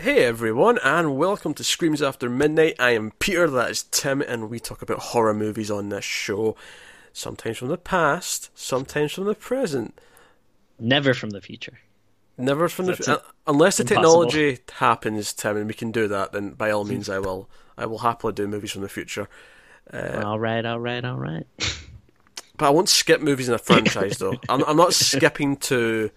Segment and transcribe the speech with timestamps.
[0.00, 2.76] Hey everyone, and welcome to Screams After Midnight.
[2.78, 6.56] I am Peter, that is Tim, and we talk about horror movies on this show.
[7.12, 10.00] Sometimes from the past, sometimes from the present,
[10.78, 11.80] Never from the future.
[12.38, 14.24] never from the uh, unless the impossible.
[14.24, 16.32] technology happens, Tim, and we can do that.
[16.32, 17.50] Then by all means, I will.
[17.76, 19.28] I will happily do movies from the future,
[19.92, 21.46] all right, all right, all right.
[22.56, 24.36] but I won't skip movies in a franchise though.
[24.48, 26.10] I'm, I'm not skipping to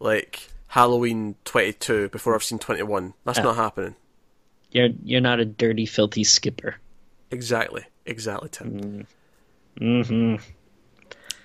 [0.00, 3.14] like Halloween 22 before I've seen 21.
[3.24, 3.42] That's Oh.
[3.42, 3.96] not happening.
[4.70, 6.76] You're you're not a dirty, filthy skipper.
[7.32, 9.06] Exactly, exactly, Tim.
[9.80, 10.06] Mm.
[10.06, 10.36] Hmm.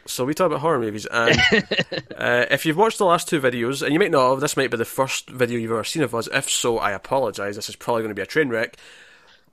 [0.05, 1.35] So we talk about horror movies, and
[2.15, 4.69] uh, if you've watched the last two videos, and you might not have, this might
[4.69, 6.27] be the first video you've ever seen of us.
[6.31, 7.55] If so, I apologise.
[7.55, 8.77] This is probably going to be a train wreck.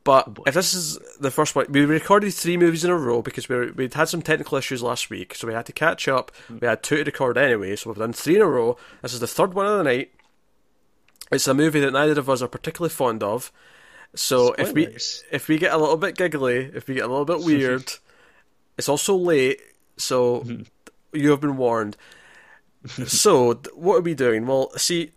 [0.05, 3.23] But oh, if this is the first one, we recorded three movies in a row
[3.23, 6.33] because we we'd had some technical issues last week, so we had to catch up.
[6.49, 6.61] Mm.
[6.61, 8.77] We had two to record anyway, so we've done three in a row.
[9.03, 10.13] This is the third one of the night.
[11.31, 13.53] It's a movie that neither of us are particularly fond of.
[14.15, 14.87] So if we
[15.31, 17.93] if we get a little bit giggly, if we get a little bit weird,
[18.77, 19.61] it's also late,
[19.97, 20.63] so mm-hmm.
[21.13, 21.97] you have been warned.
[23.07, 24.47] so, what are we doing?
[24.47, 25.13] Well, see,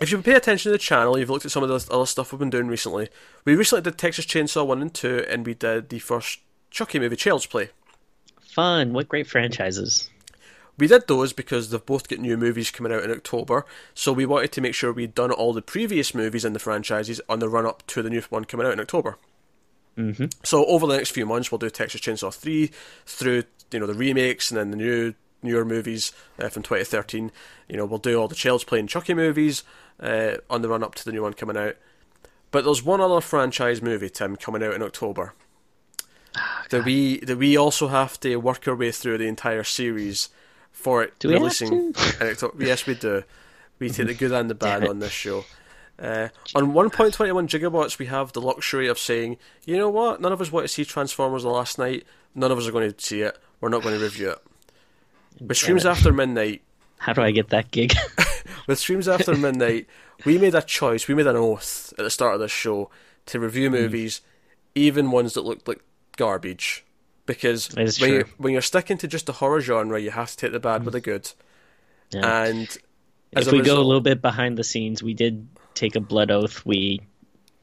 [0.00, 2.32] if you pay attention to the channel, you've looked at some of the other stuff
[2.32, 3.08] we've been doing recently.
[3.44, 7.16] We recently did Texas Chainsaw 1 and 2, and we did the first Chucky movie,
[7.16, 7.70] Child's Play.
[8.40, 8.92] Fun.
[8.92, 10.10] What great franchises.
[10.76, 13.64] We did those because they've both got new movies coming out in October,
[13.94, 17.20] so we wanted to make sure we'd done all the previous movies in the franchises
[17.28, 19.16] on the run up to the new one coming out in October.
[19.96, 20.26] Mm-hmm.
[20.42, 22.72] So over the next few months, we'll do Texas Chainsaw Three
[23.06, 27.30] through you know the remakes and then the new newer movies uh, from 2013.
[27.68, 29.62] You know we'll do all the Child's Play and Chucky movies
[30.00, 31.76] uh, on the run up to the new one coming out.
[32.50, 35.34] But there's one other franchise movie, Tim, coming out in October.
[36.70, 40.28] that we that we also have to work our way through the entire series
[40.72, 41.72] for it Do releasing
[42.20, 42.64] in October.
[42.64, 43.22] Yes, we do.
[43.78, 45.44] We take the good and the bad on this show.
[45.98, 47.12] Uh, on 1.21
[47.48, 50.68] gigawatts, we have the luxury of saying, you know what, none of us want to
[50.68, 52.04] see Transformers the last Knight.
[52.34, 53.38] None of us are going to see it.
[53.60, 54.38] We're not going to review it.
[55.40, 56.62] But Screams after midnight,
[56.98, 57.94] How do I get that gig?
[58.66, 59.86] with Screams after midnight,
[60.24, 61.08] we made a choice.
[61.08, 62.90] We made an oath at the start of this show
[63.26, 63.74] to review Hmm.
[63.76, 64.20] movies,
[64.74, 65.80] even ones that looked like
[66.16, 66.84] garbage,
[67.26, 68.08] because when true.
[68.08, 70.84] you're, when you're sticking to just the horror genre, you have to take the bad
[70.84, 71.30] with the good.
[72.10, 72.44] Yeah.
[72.44, 72.78] And
[73.34, 76.30] as if we go a little bit behind the scenes, we did take a blood
[76.30, 76.64] oath.
[76.64, 77.00] We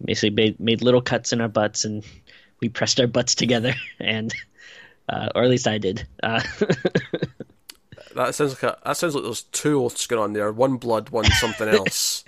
[0.03, 2.03] basically made, made little cuts in our butts and
[2.59, 4.33] we pressed our butts together, and
[5.07, 6.05] uh, or at least I did.
[6.21, 6.41] Uh,
[8.15, 10.51] that sounds like a, that sounds like there's two oaths going on there.
[10.51, 12.23] One blood, one something else.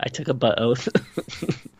[0.00, 0.88] I took a butt oath.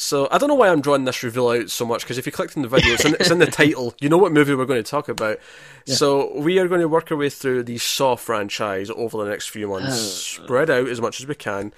[0.00, 2.32] So I don't know why I'm drawing this reveal out so much because if you
[2.32, 3.94] clicked in the video, it's in, it's in the title.
[4.00, 5.38] You know what movie we're going to talk about.
[5.84, 9.48] So we are going to work our way through the Saw franchise over the next
[9.50, 11.74] few months, spread out as much as we can,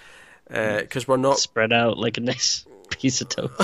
[0.48, 1.40] uh, because we're not.
[1.40, 3.60] Spread out like a nice piece of toast.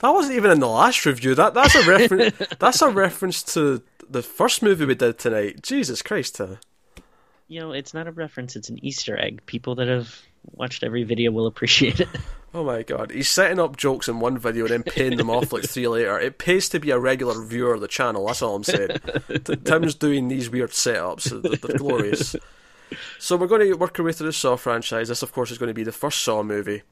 [0.00, 1.34] That wasn't even in the last review.
[1.34, 2.36] That that's a reference.
[2.58, 5.62] that's a reference to the first movie we did tonight.
[5.62, 6.40] Jesus Christ!
[6.40, 6.56] Uh,
[7.48, 9.44] you know, it's not a reference; it's an Easter egg.
[9.46, 10.20] People that have
[10.52, 12.08] watched every video will appreciate it.
[12.54, 15.52] Oh my god, he's setting up jokes in one video and then paying them off
[15.52, 16.18] like three later.
[16.18, 18.96] It pays to be a regular viewer of the channel, that's all I'm saying.
[19.64, 22.34] Tim's doing these weird setups, they're, they're glorious.
[23.18, 25.08] So we're going to work our way through the Saw franchise.
[25.08, 26.82] This, of course, is going to be the first Saw movie.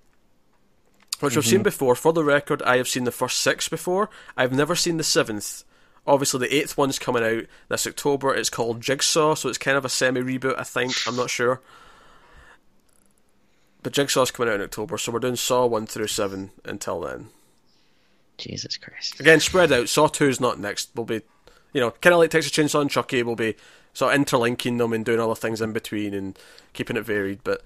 [1.20, 1.64] Which I've seen mm-hmm.
[1.64, 1.94] before.
[1.94, 4.10] For the record, I have seen the first six before.
[4.36, 5.64] I've never seen the seventh.
[6.06, 8.34] Obviously, the eighth one's coming out this October.
[8.34, 10.92] It's called Jigsaw, so it's kind of a semi reboot, I think.
[11.06, 11.60] I'm not sure.
[13.82, 17.28] But Jigsaw's coming out in October, so we're doing Saw 1 through 7 until then.
[18.38, 19.20] Jesus Christ!
[19.20, 19.88] Again, spread out.
[19.88, 20.90] Saw 2 is not next.
[20.94, 21.22] We'll be,
[21.72, 23.54] you know, kind of like Texas Chainsaw and Chucky, we'll be
[23.92, 26.38] sort of interlinking them and doing other things in between and
[26.72, 27.62] keeping it varied, but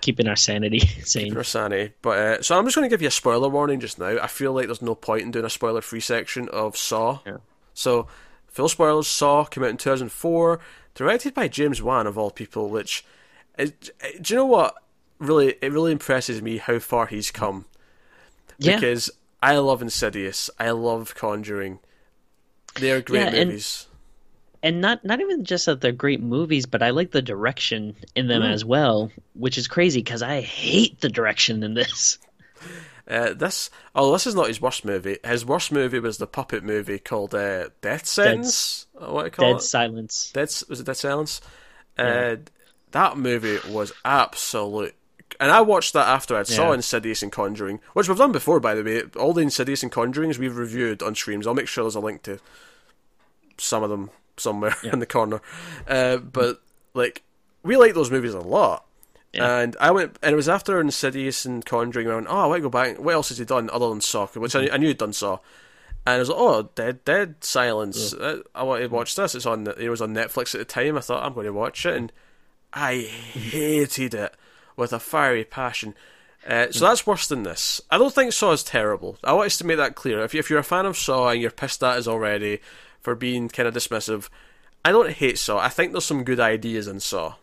[0.00, 1.32] Keeping our sanity sane.
[1.32, 1.92] for sanity.
[2.02, 4.18] But, uh, so I'm just going to give you a spoiler warning just now.
[4.20, 7.20] I feel like there's no point in doing a spoiler free section of Saw.
[7.26, 7.38] Yeah.
[7.74, 8.06] So,
[8.46, 10.60] full spoilers Saw came out in 2004,
[10.94, 13.04] directed by James Wan, of all people, which.
[13.58, 13.72] Is,
[14.20, 14.74] do you know what?
[15.18, 17.64] Really, it really impresses me how far he's come.
[18.58, 19.10] Yeah, because
[19.42, 20.50] I love Insidious.
[20.58, 21.78] I love Conjuring.
[22.78, 23.86] They're great Yeah, and- movies.
[24.62, 28.26] And not not even just that they're great movies, but I like the direction in
[28.28, 28.52] them Mm.
[28.52, 32.18] as well, which is crazy because I hate the direction in this.
[33.08, 35.16] Uh, this, oh, this is not his worst movie.
[35.24, 38.88] His worst movie was the puppet movie called uh, Death Sentence.
[38.94, 39.62] Or what do you call Dead it?
[39.62, 40.30] silence.
[40.34, 41.40] Dead was it Dead Silence?
[41.96, 42.34] Uh,
[42.90, 44.96] that movie was absolute.
[45.38, 46.74] And I watched that after I saw Yeah.
[46.74, 49.02] Insidious and Conjuring, which we've done before, by the way.
[49.16, 51.46] All the Insidious and Conjurings we've reviewed on Screams.
[51.46, 52.40] I'll make sure there's a link to
[53.56, 55.40] some of them somewhere in the corner.
[55.86, 56.60] Uh, but
[56.94, 57.22] like
[57.62, 58.84] we like those movies a lot.
[59.32, 59.58] Yeah.
[59.58, 62.08] And I went, and it was after Insidious and Conjuring.
[62.08, 62.98] I went, oh, I want to go back.
[62.98, 64.26] What else has he done other than Saw?
[64.28, 65.38] Which I, I knew he'd done Saw.
[66.06, 68.14] And I was like, oh, Dead, Dead Silence.
[68.14, 69.34] Uh, I want to watch this.
[69.34, 69.66] It's on.
[69.78, 70.96] It was on Netflix at the time.
[70.96, 72.12] I thought I'm going to watch it, and
[72.72, 74.34] I hated it
[74.76, 75.94] with a fiery passion.
[76.46, 77.80] Uh, so that's worse than this.
[77.90, 79.18] I don't think Saw is terrible.
[79.24, 80.22] I want us to make that clear.
[80.22, 82.60] If, you, if you're a fan of Saw and you're pissed at us already
[83.06, 84.28] for being kind of dismissive,
[84.84, 85.58] I don't hate Saw.
[85.58, 87.36] I think there's some good ideas in Saw.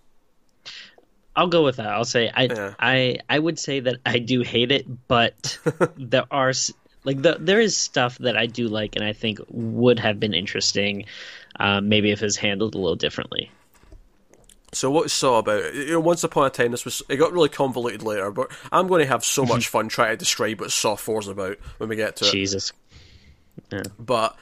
[1.37, 1.87] I'll go with that.
[1.87, 2.73] I'll say I Yeah.
[2.77, 5.57] I I would say that I do hate it, but
[5.95, 6.51] there are
[7.05, 10.33] like the, there is stuff that I do like and I think would have been
[10.33, 11.05] interesting,
[11.61, 13.49] um, maybe if it was handled a little differently.
[14.73, 15.73] So what is Saw about?
[15.73, 18.87] You know, once upon a time, this was it got really convoluted later, but I'm
[18.87, 21.95] going to have so much fun trying to describe what Saw 4's about when we
[21.95, 22.31] get to it.
[22.33, 22.73] Jesus.
[23.71, 23.83] Yeah.
[23.97, 24.35] But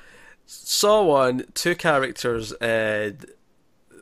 [0.54, 3.12] Saw One, two characters, uh,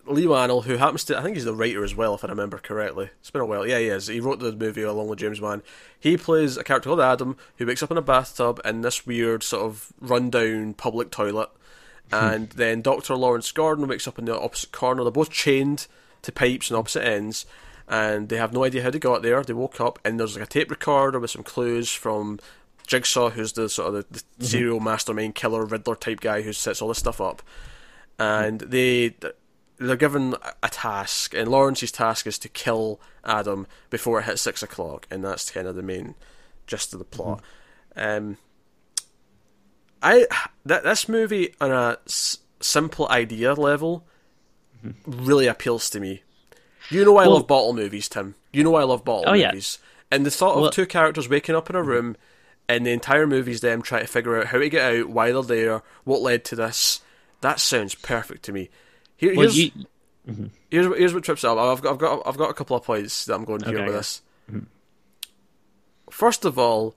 [0.07, 2.57] Leigh Whannell, who happens to I think he's the writer as well, if I remember
[2.57, 3.12] correctly.
[3.19, 3.68] It's been a while.
[3.68, 4.07] Yeah, he is.
[4.07, 5.62] He wrote the movie along with James Wan.
[6.00, 9.44] He plays a character called Adam who wakes up in a bathtub in this weird
[9.44, 11.50] sort of rundown public toilet.
[12.12, 13.16] And then Dr.
[13.16, 15.04] Lawrence Gordon wakes up in the opposite corner.
[15.04, 15.86] They're both chained
[16.24, 17.45] to pipes on opposite ends,
[17.88, 19.44] and they have no idea how they got there.
[19.44, 22.40] They woke up, and there's like a tape recorder with some clues from
[22.90, 24.44] Jigsaw, who's the sort of the, the mm-hmm.
[24.46, 27.44] serial mastermind killer Riddler type guy who sets all this stuff up.
[28.18, 29.16] And they
[29.78, 34.64] they're given a task, and Lawrence's task is to kill Adam before it hits six
[34.64, 36.16] o'clock, and that's kind of the main
[36.68, 37.42] gist of the plot.
[37.96, 38.28] Mm-hmm.
[38.28, 38.38] Um,
[40.02, 40.26] I
[40.66, 44.06] that this movie on a s- simple idea level
[44.84, 45.26] mm-hmm.
[45.26, 46.24] really appeals to me.
[46.90, 48.34] You know I Well- love bottle movies, Tim.
[48.52, 49.50] You know I love bottle Oh, yeah.
[49.50, 49.78] movies,
[50.10, 52.18] and the thought of Well- two characters waking up in a room,
[52.69, 55.42] and the entire movie's them trying to figure out how to get out, why they're
[55.44, 57.01] there, what led to this.
[57.42, 58.69] That sounds perfect to me.
[59.18, 59.71] Here, Well, here's, you,
[60.27, 60.45] mm-hmm.
[60.69, 61.57] here's what- here's what trips up.
[61.57, 63.75] I've got I've got I've got a couple of points that I'm going to Okay,
[63.77, 63.92] with yeah.
[63.92, 64.21] this.
[64.50, 64.60] Mm-hmm.
[66.10, 66.95] First of all,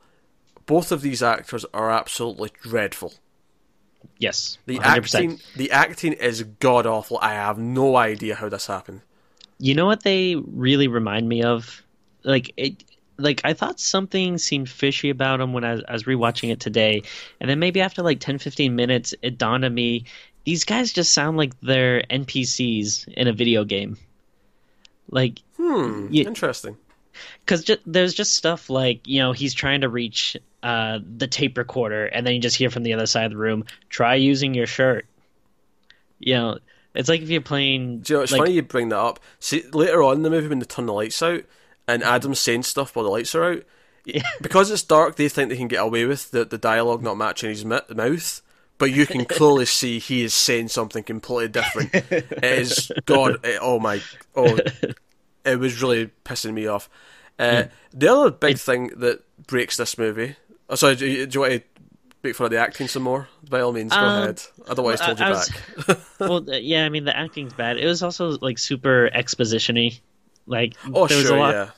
[0.66, 3.14] both of these actors are absolutely dreadful.
[4.18, 4.84] yes, The 100%.
[4.84, 7.18] acting the acting is god awful.
[7.20, 9.00] I have no idea how this happened.
[9.58, 11.82] You know what they really remind me of?
[12.24, 12.84] Like it
[13.18, 16.60] like I thought something seemed fishy about them when I was, I was rewatching it
[16.60, 17.02] today.
[17.40, 20.04] And then maybe after like 10 15 minutes it dawned on me
[20.44, 23.96] these guys just sound like they're NPCs in a video game.
[25.10, 26.24] Like Hmm, Yeah.
[26.24, 26.76] interesting.
[27.44, 31.58] because ju- there's just stuff like you know he's trying to reach uh, the tape
[31.58, 34.54] recorder and then you just hear from the other side of the room try using
[34.54, 35.06] your shirt
[36.20, 36.58] you know
[36.94, 39.18] it's like if you're playing Do you know, it's like, funny you bring that up.
[39.40, 41.42] See, later on in the movie when they turn the lights out
[41.88, 43.62] and Adam's saying stuff while the lights are out,
[44.40, 47.50] because it's dark, they think they can get away with the, the dialogue not matching
[47.50, 48.42] his mi- mouth.
[48.78, 51.90] But you can clearly see he is saying something completely different.
[51.94, 53.36] it is God.
[53.44, 54.00] It, oh my!
[54.34, 54.58] Oh,
[55.44, 56.88] it was really pissing me off.
[57.38, 60.34] Uh, the other big thing that breaks this movie.
[60.68, 61.62] Oh, sorry, do you, do you want to
[62.24, 63.28] make fun of the acting some more?
[63.48, 64.42] By all means, go Um, ahead.
[64.66, 65.48] Otherwise, I- hold you I was-
[65.86, 65.98] back.
[66.18, 70.00] well uh, yeah i mean the acting's bad it was also like super exposition-y
[70.52, 71.70] like oh, there was sure, a lot yeah.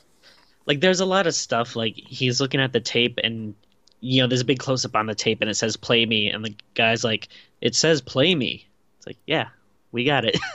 [0.67, 3.55] like there's a lot of stuff like he's looking at the tape and
[4.01, 6.29] you know there's a big close up on the tape and it says play me
[6.29, 7.29] and the guy's like
[7.61, 8.67] it says play me.
[8.97, 9.47] It's like yeah
[9.91, 10.37] we got it.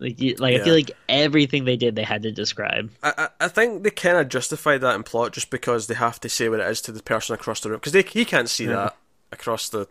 [0.00, 2.88] Like you, like i feel like everything they did they had to describe.
[3.02, 6.20] I, I I think they kind of justify that in plot just because they have
[6.20, 8.66] to say what it is to the person across the room because he can't see
[8.66, 8.96] that
[9.32, 9.88] across the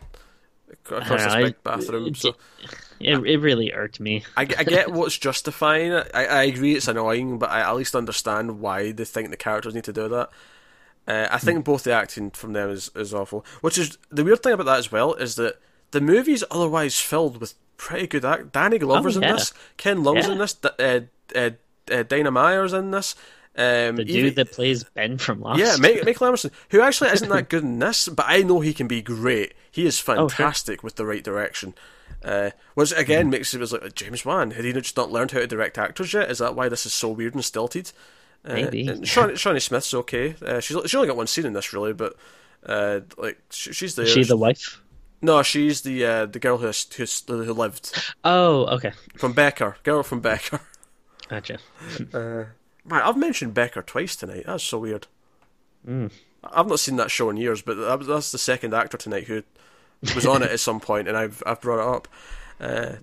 [0.72, 2.08] across this big bathroom.
[2.08, 2.36] it- So
[3.00, 6.10] it, it really irked me I, I get what's justifying it.
[6.14, 9.76] I, I agree it's annoying, but I at least understand why they think the characters
[9.76, 10.30] need to do that.
[11.08, 13.46] Uh, I think both the acting from them is, is awful.
[13.62, 15.60] Which is the weird thing about that as well is that
[15.92, 18.52] the movie's otherwise filled with pretty good act.
[18.52, 19.54] Danny Glover's Oh, in this.
[19.78, 20.32] Ken Leung's Yeah.
[20.34, 20.54] in this.
[20.56, 21.00] D- Uh,
[21.36, 21.50] uh,
[21.92, 23.16] uh, Dina Meyer's in this.
[23.58, 27.10] Um, the dude even- that plays ben from lost yeah, Mike, Michael Emerson, who actually
[27.10, 29.54] isn't that good in this, but I know he can be great.
[29.72, 31.74] He is Oh, fantastic with the right direction.
[32.24, 34.52] Uh, which again makes it was like James Wan.
[34.52, 36.30] Had he just not learned how to direct actors yet?
[36.32, 37.92] Is that why this is so weird and stilted?
[38.46, 38.88] Uh, Maybe.
[38.88, 40.36] and Shawnee, Shawnee Smith's okay.
[40.44, 42.16] Uh, she's she only got one scene in this really, but
[42.66, 44.06] uh, like sh- she's there.
[44.06, 44.82] is she the wife
[45.22, 47.92] no, she's the uh, the girl who who's, who lived
[48.24, 49.78] oh okay from Becker.
[49.84, 50.60] Girl from Becker.
[51.28, 51.58] gotcha
[52.88, 54.44] Man, I've mentioned Becker twice tonight.
[54.46, 55.08] That's so weird.
[55.88, 56.12] Mm.
[56.44, 57.76] I've not seen that show in years, but
[58.06, 59.44] that's the second actor tonight who
[60.16, 62.08] was on it at some point, and I've I've brought it up.
[62.60, 62.96] Uh,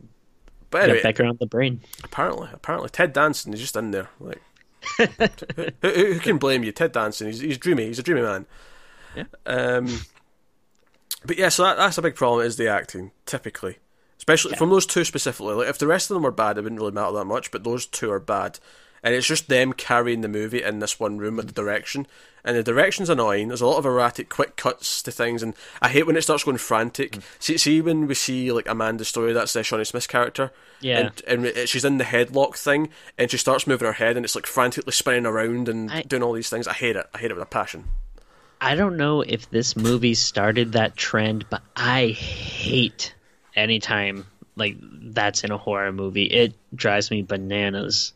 [0.71, 4.09] but anyway, Becker on the brain apparently, apparently, Ted Danson is just in there.
[4.19, 4.43] Like,
[4.97, 5.07] who,
[5.83, 6.73] who, who can blame you?
[6.73, 7.27] Ted Danson.
[7.27, 7.87] He's he's dreamy.
[7.87, 8.47] He's a dreamy man.
[9.15, 9.25] Yeah.
[9.47, 10.01] Um.
[11.27, 12.47] But yeah, so that, that's a big problem.
[12.47, 13.79] Is the acting typically,
[14.19, 14.59] especially Yeah.
[14.59, 15.55] from those two specifically.
[15.55, 17.51] Like if the rest of them were bad, it wouldn't really matter that much.
[17.51, 18.59] But those two are bad,
[19.05, 22.09] and it's just them carrying the movie in this one room with the direction.
[22.47, 23.49] And the direction's annoying.
[23.49, 26.45] There's a lot of erratic, quick cuts to things, and I hate when it starts
[26.45, 27.13] going frantic.
[27.13, 27.23] Mm.
[27.39, 30.53] See, see when we see like Amanda's story, that's the Shawnee Smith character.
[30.81, 31.11] Yeah.
[31.27, 34.35] And, and she's in the headlock thing, and she starts moving her head, and it's
[34.35, 36.67] like frantically spinning around and I- doing all these things.
[36.67, 37.07] I hate it.
[37.15, 37.85] I hate it with a passion.
[38.61, 43.15] I don't know if this movie started that trend, but I hate
[43.55, 46.25] anytime like that's in a horror movie.
[46.25, 48.13] It drives me bananas.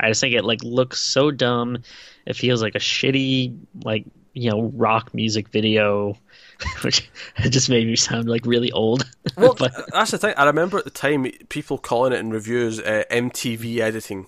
[0.00, 1.78] I just think it like looks so dumb.
[2.26, 6.16] It feels like a shitty like you know rock music video,
[6.82, 7.10] which
[7.50, 9.08] just made me sound like really old.
[9.36, 10.34] Well, but that's the thing.
[10.36, 14.26] I remember at the time people calling it in reviews uh, MTV editing,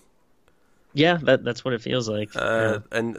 [0.95, 2.31] yeah, that that's what it feels like.
[2.37, 3.19] uh, and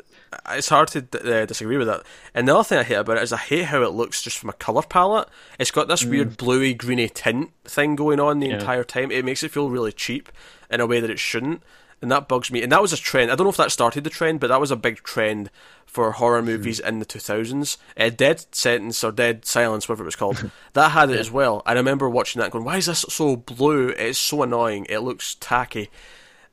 [0.52, 2.04] it's hard to uh, disagree with that.
[2.34, 4.38] And the other thing I hate about it is I hate how it looks just
[4.38, 5.28] from a color palette.
[5.60, 8.52] It's got this weird bluey greeny tint thing going on the Mm.
[8.52, 8.60] Yeah.
[8.60, 9.12] entire time.
[9.12, 10.30] It makes it feel really cheap
[10.72, 11.62] in a way that it shouldn't.
[12.04, 12.62] And that bugs me.
[12.62, 13.32] And that was a trend.
[13.32, 15.50] I don't know if that started the trend, but that was a big trend
[15.88, 16.46] for horror Hmm.
[16.48, 17.78] movies in the 2000s.
[17.98, 21.64] Uh, Dead Sentence or Dead Silence, whatever it was called, that had it as well.
[21.66, 23.90] I remember watching that going, why is this so blue?
[23.90, 24.86] It's so annoying.
[24.90, 25.90] It looks tacky.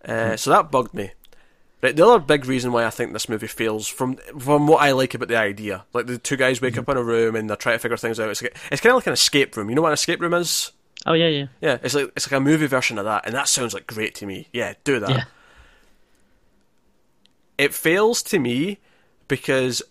[0.04, 1.10] Uh, so that bugged me.
[1.82, 4.92] Right, the other big reason why I think this movie fails from from what I
[4.92, 7.56] like about the idea, like the two guys wake up in a room and they're
[7.56, 8.28] trying to figure things out.
[8.28, 9.70] It's like, it's kind of like an escape room.
[9.70, 10.72] You know what an escape room is?
[11.06, 11.46] oh yeah, yeah.
[11.62, 14.14] Yeah, it's like it's like a movie version of that, and that sounds like great
[14.16, 14.48] to me.
[14.52, 15.08] Yeah, do that.
[15.08, 15.24] Yeah.
[17.60, 18.78] It fails to me
[19.28, 19.82] because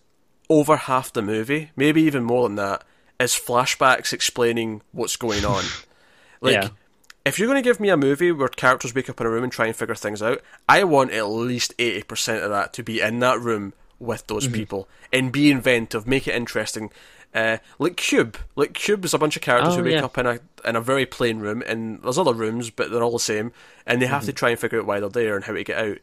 [0.50, 2.84] over half the movie, maybe even more than that,
[3.20, 5.64] is flashbacks explaining what's going on.
[6.42, 6.70] like, Yeah.
[7.26, 9.44] if you're going to give me a movie where characters wake up in a room
[9.44, 13.02] and try and figure things out, I want at least 80% of that to be
[13.02, 16.90] in that room with those people and be inventive, make it interesting.
[17.36, 20.06] Uh, like Cube, like Cube is a bunch of characters Oh, who wake yeah.
[20.06, 23.12] up in a in a very plain room, and there's other rooms, but they're all
[23.12, 23.52] the same,
[23.86, 24.28] and they have Mm-hmm.
[24.28, 25.98] to try and figure out why they're there and how to get out.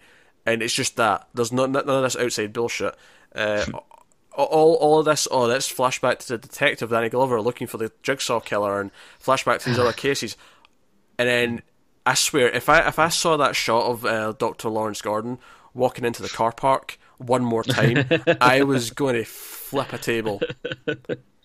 [0.47, 2.95] And it's just that there's not none of this outside bullshit.
[3.35, 3.67] Uh,
[4.33, 7.93] all all of this, oh, that's flashback to the detective Danny Glover looking for the
[8.03, 8.91] jigsaw killer, and
[9.23, 10.37] flashback to these other cases.
[11.19, 11.62] And then
[12.05, 15.38] I swear, if I if I saw that shot of uh, Doctor Lawrence Gordon
[15.75, 18.09] walking into the car park one more time,
[18.41, 20.41] I was going to flip a table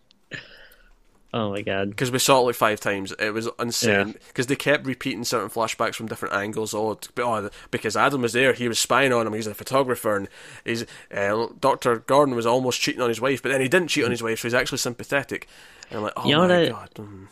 [1.33, 1.91] Oh my god.
[1.91, 3.13] because we saw it like five times.
[3.17, 4.13] It was insane Yeah.
[4.27, 6.73] because they kept repeating certain flashbacks from different angles.
[6.73, 9.33] Oh, oh, because Adam was there, he was spying on him.
[9.33, 10.27] He's a photographer, and
[10.65, 10.85] he's
[11.15, 14.11] uh, Doctor Gordon was almost cheating on his wife, but then he didn't cheat on
[14.11, 15.47] his wife, so he's actually sympathetic.
[15.89, 16.89] And I'm like, oh You know my I- god.
[16.95, 17.27] mm.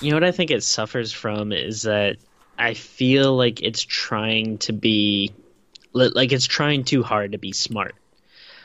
[0.00, 2.16] You know what I think it suffers from is that
[2.58, 5.32] I feel like it's trying to be
[5.92, 7.94] like it's trying too hard to be smart.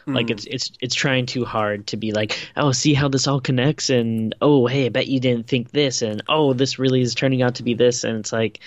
[0.07, 0.33] Like hmm.
[0.33, 3.89] it's it's it's trying too hard to be like, oh, see how this all connects,
[3.89, 7.41] and oh, hey, I bet you didn't think this, and oh, this really is turning
[7.41, 8.61] out to be this, and it's like,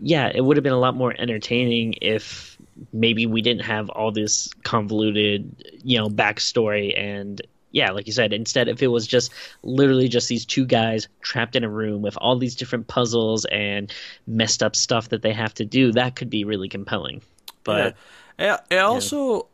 [0.00, 2.56] yeah, it would have been a lot more entertaining if
[2.92, 8.32] maybe we didn't have all this convoluted, you know, backstory and yeah, like you said,
[8.32, 9.32] instead if it was just
[9.62, 13.92] literally just these two guys trapped in a room with all these different puzzles and
[14.26, 17.20] messed up stuff that they have to do, that could be really compelling.
[17.64, 17.96] But
[18.38, 18.54] yeah.
[18.54, 19.48] it, it also,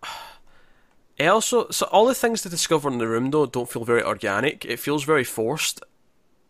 [1.17, 4.03] it also, so all the things to discover in the room though don't feel very
[4.03, 4.65] organic.
[4.65, 5.81] It feels very forced,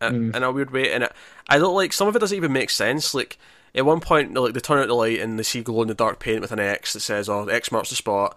[0.01, 1.13] in, in a weird way, and it,
[1.49, 3.15] I don't like some of it doesn't even make sense.
[3.15, 3.39] Like
[3.75, 5.95] at one point, like they turn out the light and they see glow in the
[5.95, 8.37] dark paint with an X that says, "Oh, X marks the spot."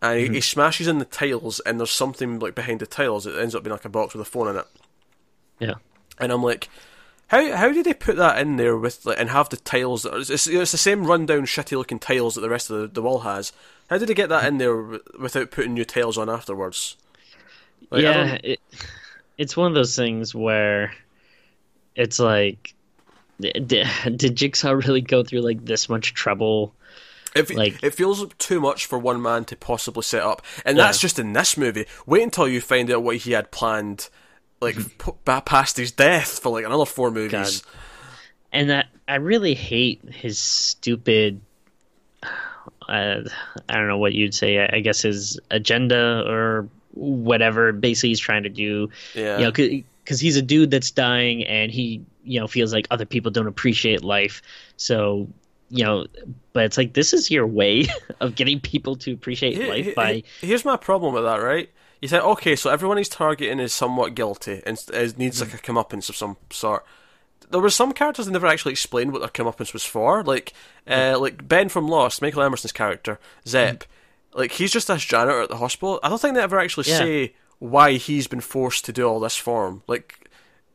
[0.00, 0.40] And he, he mm-hmm.
[0.40, 3.26] smashes in the tiles, and there's something like behind the tiles.
[3.26, 4.66] It ends up being like a box with a phone in it.
[5.58, 5.74] yeah.
[6.20, 6.68] And I'm like,
[7.28, 10.02] how how did they put that in there with like, and have the tiles?
[10.02, 13.02] That it's, it's the same rundown, shitty looking tiles that the rest of the, the
[13.02, 13.52] wall has.
[13.88, 16.96] How did they get that in there w- without putting new tiles on afterwards?
[17.90, 18.60] Like, yeah, it,
[19.38, 20.92] it's one of those things where
[21.94, 22.74] it's like,
[23.40, 23.68] did,
[24.16, 26.74] did Jigsaw really go through like this much trouble?
[27.34, 30.98] It, like- it feels too much for one man to possibly set up, and that's
[30.98, 31.86] just in this movie.
[32.06, 34.08] Wait until you find out what he had planned,
[34.60, 35.12] like p-
[35.44, 37.62] past his death for like another four movies.
[38.52, 41.40] And that I really hate his stupid.
[42.88, 43.20] Uh,
[43.68, 44.58] I don't know what you'd say.
[44.58, 47.72] I, I guess his agenda or whatever.
[47.72, 48.88] Basically, he's trying to do.
[49.14, 52.86] Yeah, You know, because he's a dude that's dying, and he you know feels like
[52.90, 54.40] other people don't appreciate life.
[54.78, 55.28] So
[55.70, 56.06] you know,
[56.54, 57.86] but it's like this is your way
[58.20, 61.68] of getting people to appreciate life by here's my problem with that, right?
[62.00, 65.58] You think, okay, so everyone he's targeting is somewhat guilty and is, needs like a
[65.58, 66.84] comeuppance of some sort.
[67.50, 70.52] There were some characters that never actually explained what their comeuppance was for, like
[70.86, 73.84] uh, like Ben from Lost, Michael Emerson's character, Zep.
[74.34, 75.98] Like he's just this janitor at the hospital.
[76.02, 76.98] I don't think they ever actually Yeah.
[76.98, 79.82] say why he's been forced to do all this for him.
[79.86, 80.14] Like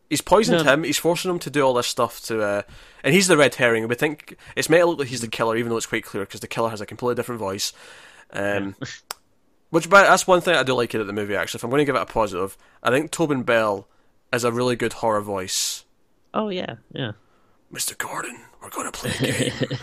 [0.10, 0.74] He's poisoned No.
[0.74, 0.84] him.
[0.84, 2.62] He's forcing him to do all this stuff to, uh,
[3.04, 3.88] and he's the red herring.
[3.88, 6.24] We think it's meant to look like he's the killer, even though it's quite clear
[6.24, 7.74] because the killer has a completely different voice.
[8.32, 8.76] Um,
[9.74, 11.36] which, but that's one thing I do like about the movie.
[11.36, 13.88] Actually, if I'm going to give it a positive, I think Tobin Bell
[14.32, 15.84] is a really good horror voice.
[16.34, 17.14] Oh yeah, yeah.
[17.74, 17.98] Mr.
[17.98, 19.78] Gordon, we're going to play a game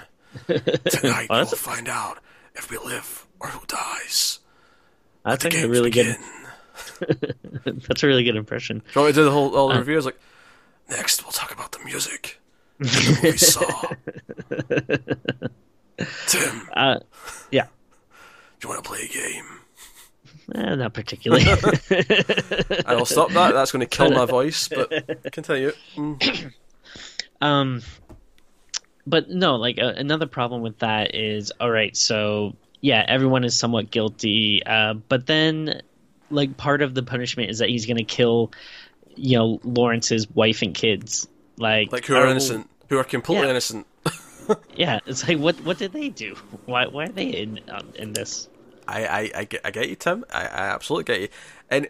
[0.88, 1.26] tonight.
[1.28, 2.18] Oh, we'll that's- find out
[2.54, 4.38] if we live or who dies.
[5.24, 6.16] That's The actually a really begin.
[6.16, 7.34] good.
[7.88, 8.78] That's a really good impression.
[8.78, 9.78] Do you want me to do the whole all the Uh.
[9.78, 10.06] reviews?
[10.06, 10.18] Like,
[10.88, 12.40] next we'll talk about the music
[12.78, 13.90] the movie Saw.
[16.26, 17.00] Tim, Uh,
[17.50, 17.66] yeah,
[18.58, 19.59] do you want to play a game?
[20.54, 21.44] Eh, not particularly.
[22.86, 23.52] I'll stop that.
[23.52, 24.68] That's going to kill my voice.
[24.68, 25.72] But continue.
[25.96, 26.52] Mm.
[27.42, 27.80] Um,
[29.06, 33.58] but no, like uh, another problem with that is, all right, so yeah, everyone is
[33.58, 35.80] somewhat guilty, uh, but then
[36.30, 38.52] like part of the punishment is that he's going to kill,
[39.16, 43.44] you know, Lawrence's wife and kids, like Like who are oh, innocent, who are completely
[43.46, 43.50] Yeah.
[43.50, 43.86] innocent.
[44.74, 46.34] Yeah, it's like what what did they do?
[46.66, 48.48] Why why are they in um, in this?
[48.90, 50.24] I, I, I, get, I get you, Tim.
[50.32, 51.28] I, I absolutely get you.
[51.70, 51.88] And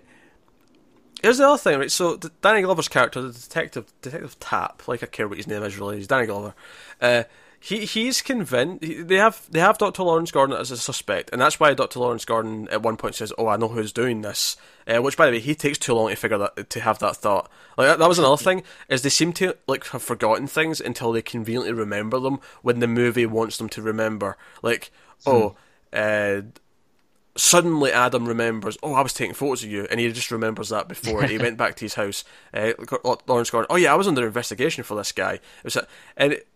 [1.22, 1.90] here's the other thing, right?
[1.90, 5.78] So Danny Glover's character, the detective, Detective Tapp, like I care what his name is
[5.78, 6.54] really, he's Danny Glover.
[7.00, 7.24] Uh,
[7.62, 10.02] he he's convinced he, they have they have Dr.
[10.02, 12.00] Lawrence Gordon as a suspect, and that's why Dr.
[12.00, 14.56] Lawrence Gordon at one point says, "Oh, I know who's doing this."
[14.88, 17.16] Uh, which, by the way, he takes too long to figure that to have that
[17.16, 17.50] thought.
[17.76, 21.12] Like that, that was another thing is they seem to like have forgotten things until
[21.12, 24.38] they conveniently remember them when the movie wants them to remember.
[24.62, 24.90] Like,
[25.26, 25.54] oh,
[25.92, 26.40] uh,
[27.36, 30.88] suddenly Adam remembers, oh, I was taking photos of you, and he just remembers that
[30.88, 32.24] before he went back to his house.
[32.52, 32.72] Uh,
[33.26, 35.34] Lawrence Gordon, oh yeah, I was under investigation for this guy.
[35.34, 36.46] It was, a- and it,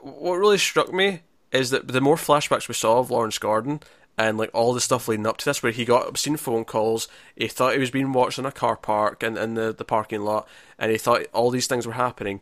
[0.00, 1.20] what really struck me
[1.52, 3.80] is that the more flashbacks we saw of Lawrence Gordon
[4.18, 7.08] and like all the stuff leading up to this, where he got obscene phone calls,
[7.36, 10.22] he thought he was being watched in a car park and in the, the parking
[10.22, 10.46] lot,
[10.78, 12.40] and he thought all these things were happening.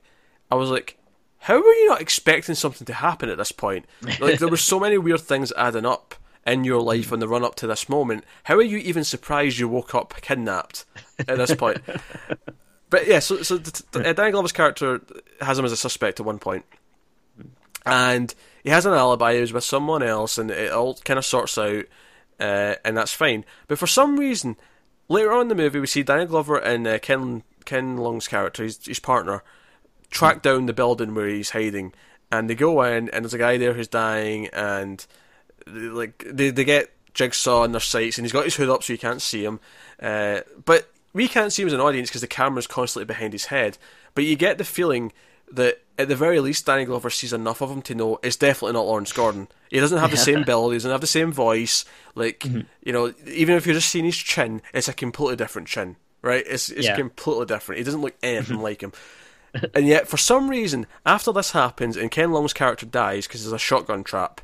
[0.51, 0.97] I was like,
[1.43, 3.85] how were you not expecting something to happen at this point?
[4.21, 6.15] Like there were so many weird things adding up
[6.47, 8.25] in your life in the run up to this moment.
[8.45, 10.85] How are you even surprised you woke up kidnapped
[11.19, 11.79] at this point?
[12.91, 13.57] but yeah, so so
[13.95, 15.01] uh, Danny Glover's character
[15.41, 16.65] has him as a suspect at one point,
[17.85, 19.35] and he has an alibi.
[19.35, 21.85] He was with someone else, and it all kind of sorts out,
[22.41, 23.45] uh, and that's fine.
[23.67, 24.57] But for some reason,
[25.09, 28.63] later on in the movie, we see Danny Glover and uh, Ken Ken Leung's character,
[28.63, 29.43] his, his partner,
[30.11, 31.93] track down the building where he's hiding,
[32.33, 35.07] and they go in, and there's a guy there who's dying, and
[35.73, 38.93] like they they get Jigsaw in their sights, and he's got his hood up so
[38.93, 39.61] you can't see him,
[40.03, 43.47] uh, but we can't see him as an audience because the camera's constantly behind his
[43.47, 43.79] head.
[44.15, 45.13] But you get the feeling
[45.51, 48.75] that at the very least, Danny Glover sees enough of him to know it's definitely
[48.75, 49.49] not Lawrence Gordon.
[49.71, 51.85] He doesn't have the same build, he doesn't have the same voice.
[52.15, 55.97] Like you know, even if you're just seeing his chin, it's a completely different chin,
[56.23, 56.45] right?
[56.47, 56.97] It's it's Yeah.
[56.97, 57.79] completely different.
[57.79, 58.93] He doesn't look anything like him.
[59.75, 63.53] And yet, for some reason, after this happens and Ken Leung's character dies because there's
[63.55, 64.43] a shotgun trap,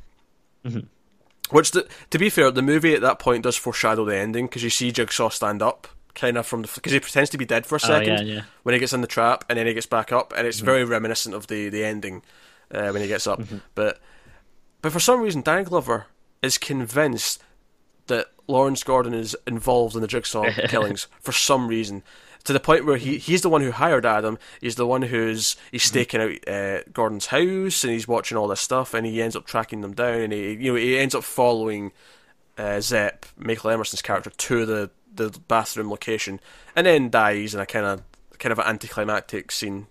[1.51, 4.63] which, the, to be fair, the movie at that point does foreshadow the ending because
[4.63, 7.67] you see Jigsaw stand up, kind of from the because he pretends to be dead
[7.67, 8.41] for a Oh, second yeah, yeah.
[8.63, 10.85] when he gets in the trap, and then he gets back up, and it's very
[10.85, 12.23] reminiscent of the the ending
[12.71, 13.43] uh, when he gets up.
[13.75, 14.01] But
[14.83, 16.07] but for some reason, Dan Glover
[16.43, 17.43] is convinced
[18.07, 22.03] that Lawrence Gordon is involved in the Jigsaw killings for some reason.
[22.45, 24.39] To the point where he he's the one who hired Adam.
[24.61, 28.61] He's the one who's he's staking out uh, Gordon's house and he's watching all this
[28.61, 31.25] stuff, and he ends up tracking them down, and he you know he ends up
[31.25, 31.93] following
[32.59, 36.39] uh, Zep, Michael Emerson's character, to the, the bathroom location,
[36.77, 38.03] and then dies in a kind of
[38.39, 39.87] kind of an anticlimactic scene.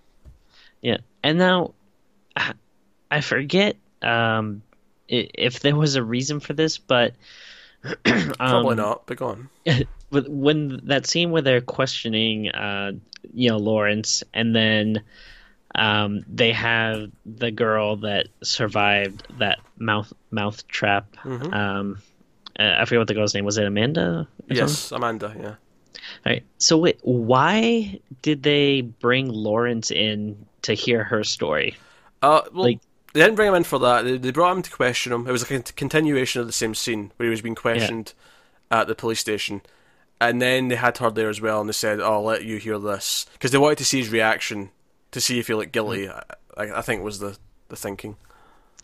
[0.82, 1.74] Yeah, and now
[2.36, 4.62] I- forget um,
[5.08, 7.14] if there was a reason for this, but
[8.04, 9.50] Probably um, not, but go on.
[10.14, 12.92] But when that scene where they're questioning, uh,
[13.34, 15.02] you know, Lawrence, and then
[15.74, 21.08] um, they have the girl that survived that mouth mouth trap.
[21.24, 21.54] Mm-hmm.
[21.54, 21.98] Um,
[22.60, 23.58] uh, I forget what the girl's name was.
[23.58, 24.02] It Amanda?
[24.02, 24.58] or something?
[24.58, 25.36] Yes, Amanda.
[25.36, 25.48] Yeah.
[25.48, 25.56] All
[26.32, 26.44] right.
[26.60, 31.76] So wait, why did they bring Lawrence in to hear her story?
[32.22, 32.82] Uh, well, Like-
[33.14, 34.06] they didn't bring him in for that.
[34.06, 35.28] They, they brought him to question him.
[35.28, 38.14] It was a continuation of the same scene where he was being questioned
[38.72, 39.62] at the police station,
[40.30, 42.58] and then they had her there as well, and they said, "Oh, I'll let you
[42.58, 44.72] hear this," because they wanted to see his reaction
[45.12, 46.08] to see if he looked guilty.
[46.08, 46.24] Mm.
[46.58, 47.38] I, I think was the
[47.70, 48.18] the thinking.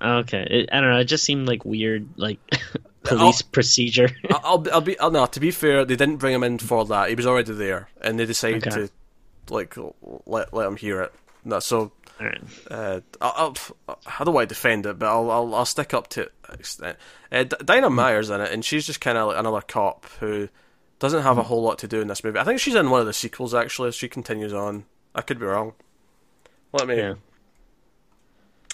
[0.01, 0.99] Okay, it, I don't know.
[0.99, 2.39] It just seemed like weird, like
[3.03, 4.09] police procedure.
[4.31, 4.97] I- I'll, I'll be.
[4.99, 7.09] I'll, no, to be fair, they didn't bring him in for that.
[7.09, 8.87] He was already there, and they decided Okay.
[8.87, 9.75] to like
[10.25, 11.13] let let him hear it.
[11.43, 12.39] No, so right.
[12.69, 13.55] uh, I'll,
[13.87, 16.97] I'll, I don't want to defend it, but I'll I'll, I'll stick up to extent.
[17.31, 20.47] Uh, Dina Meyers in it, and she's just kind of like another cop who
[20.99, 21.47] doesn't have a hmm.
[21.47, 22.39] whole lot to do in this movie.
[22.39, 23.87] I think she's in one of the sequels actually.
[23.89, 24.85] As she continues on
[25.15, 25.73] I could be wrong.
[26.71, 27.15] Let me Yeah.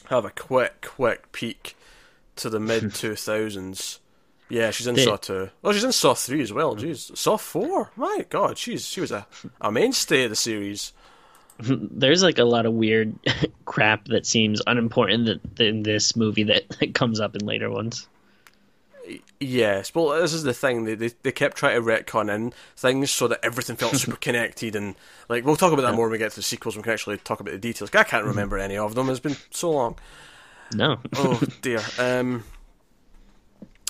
[0.10, 1.76] have a quick, quick peek
[2.38, 4.00] to the mid two thousands.
[4.50, 5.50] Yeah, she's in They- Saw two.
[5.64, 6.76] Oh, she's in Saw three as well.
[6.76, 6.82] Hmm.
[6.82, 7.92] Jeez, Saw four.
[7.96, 9.28] My God, she's she was a,
[9.62, 10.94] a mainstay of the series.
[11.60, 13.16] There's like a lot of weird
[13.66, 18.08] crap that seems unimportant that, in this movie that, that comes up in later ones.
[19.46, 20.86] Yes, well, this is the thing.
[20.86, 24.76] They, they they kept trying to retcon in things so that everything felt super connected,
[24.76, 24.96] and
[25.30, 26.76] like we'll talk about that more when we get to the sequels.
[26.76, 27.92] We can actually talk about the details.
[27.94, 29.10] I can't remember any of them.
[29.10, 29.98] It's been so long.
[30.74, 30.98] No.
[31.16, 31.82] Oh dear.
[32.00, 32.44] Um.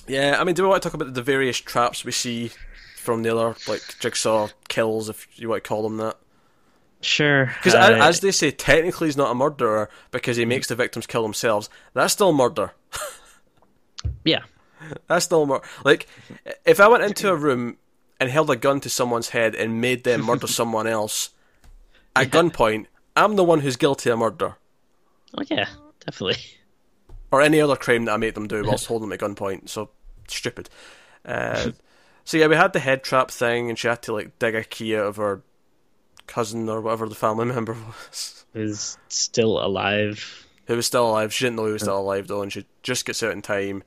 [0.07, 2.51] Yeah, I mean, do we want to talk about the various traps we see
[2.97, 6.17] from the other like jigsaw kills, if you want to call them that?
[7.01, 7.45] Sure.
[7.45, 11.07] Because uh, as they say, technically he's not a murderer because he makes the victims
[11.07, 11.69] kill themselves.
[11.93, 12.73] That's still murder.
[14.25, 14.43] yeah.
[15.07, 16.07] That's still more Like,
[16.65, 17.77] if I went into a room
[18.19, 21.31] and held a gun to someone's head and made them murder someone else
[22.15, 22.85] at gunpoint,
[23.15, 24.55] I'm the one who's guilty of murder
[25.37, 25.67] Oh yeah,
[26.05, 26.41] definitely.
[27.31, 29.67] or any other crime that I make them do whilst holding them at gunpoint.
[29.69, 29.89] So
[30.27, 30.69] stupid.
[31.25, 31.71] Uh,
[32.23, 34.63] so yeah, we had the head trap thing, and she had to like dig a
[34.63, 35.41] key out of her
[36.27, 38.45] cousin or whatever the family member was.
[38.53, 40.47] Is still alive.
[40.67, 41.33] who was still alive.
[41.33, 43.83] She didn't know he was still alive though, and she just gets out in time.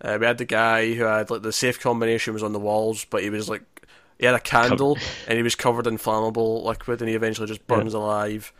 [0.00, 3.04] Uh, we had the guy who had like the safe combination was on the walls,
[3.08, 3.62] but he was like
[4.18, 7.66] he had a candle and he was covered in flammable liquid, and he eventually just
[7.66, 8.52] burns alive.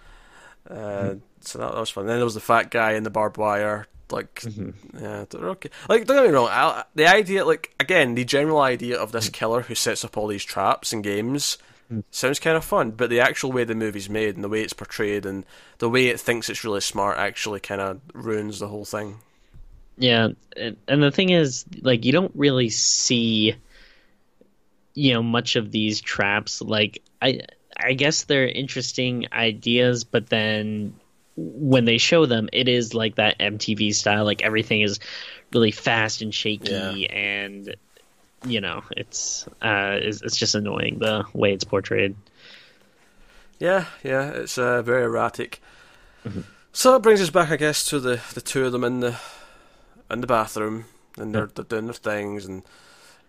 [0.69, 2.07] Uh, so that, that was fun.
[2.07, 3.87] Then there was the fat guy in the barbed wire.
[4.11, 4.43] Like,
[5.01, 5.71] yeah, they're okay.
[5.89, 6.49] Like, don't get me wrong.
[6.51, 10.27] I, the idea, like, again, the general idea of this killer who sets up all
[10.27, 11.59] these traps and games
[12.11, 14.73] sounds kind of fun, but the actual way the movie's made and the way it's
[14.73, 15.45] portrayed and
[15.79, 19.19] the way it thinks it's really smart actually kind of ruins the whole thing.
[19.97, 23.55] Yeah, and, and the thing is, like, you don't really see,
[24.95, 26.61] you know, much of these traps.
[26.61, 27.43] Like, I,
[27.77, 30.95] I guess they're interesting ideas, but then
[31.37, 34.25] when they show them, it is like that MTV style.
[34.25, 35.01] Like everything is
[35.53, 36.91] really fast and shaky, Yeah.
[37.17, 37.77] and
[38.47, 42.15] you know, it's uh, it's, it's just annoying the way it's portrayed.
[43.59, 45.61] Yeah, yeah, it's uh, very erratic.
[46.73, 49.17] So that brings us back, I guess, to the, the two of them in the
[50.15, 50.87] in the bathroom,
[51.19, 52.63] and they're, they're doing their things, and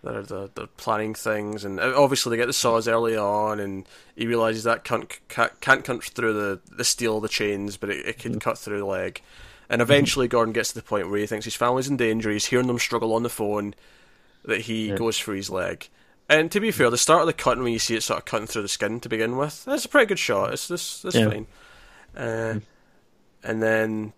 [0.03, 3.85] they're, they're they're planning things, and uh, obviously they get the saws early on, and
[4.15, 8.05] he realizes that can't can't, can't cut through the the steel, the chains, but it,
[8.05, 9.21] it can cut through the leg.
[9.67, 12.29] And eventually, Gordon gets to the point where he thinks his family's in danger.
[12.29, 13.73] He's hearing them struggle on the phone.
[14.43, 15.89] That he goes for his leg.
[16.29, 18.25] And to be fair, the start of the cutting when you see it sort of
[18.25, 20.53] cutting through the skin to begin with, that's a pretty good shot.
[20.53, 21.29] It's this that's Yeah.
[21.29, 21.47] fine.
[22.15, 22.59] Uh,
[23.43, 24.13] and then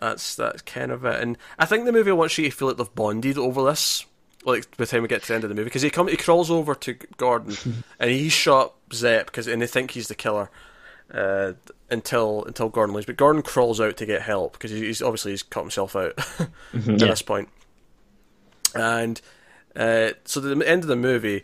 [0.00, 1.20] that's that's kind of it.
[1.20, 4.04] And I think the movie wants you to feel like they've bonded over this.
[4.44, 6.08] Like by the time we get to the end of the movie, because he come
[6.08, 7.56] he crawls over to Gordon
[8.00, 10.50] and he shot Zep because and they think he's the killer.
[11.12, 11.54] Uh,
[11.90, 15.42] until until Gordon leaves, but Gordon crawls out to get help because he's obviously he's
[15.42, 16.96] cut himself out at yeah.
[16.96, 17.48] this point.
[18.76, 19.20] And
[19.74, 21.42] uh, so the end of the movie,